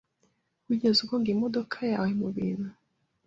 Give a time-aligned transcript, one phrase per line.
[0.67, 2.69] Wigeze ugonga imodoka yawe mubintu?